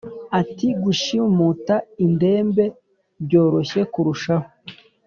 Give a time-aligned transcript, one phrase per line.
[0.39, 2.65] ati"gushimuta indembe
[3.25, 4.47] byoroshye kurushaho."